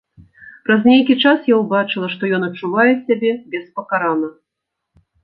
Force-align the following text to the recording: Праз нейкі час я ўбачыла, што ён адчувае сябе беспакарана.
Праз 0.67 0.81
нейкі 0.91 1.15
час 1.23 1.39
я 1.53 1.59
ўбачыла, 1.63 2.07
што 2.13 2.23
ён 2.37 2.45
адчувае 2.47 2.87
сябе 3.11 3.31
беспакарана. 3.53 4.31